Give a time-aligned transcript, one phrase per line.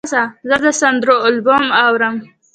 [0.53, 2.15] زه د سندرو البوم اورم.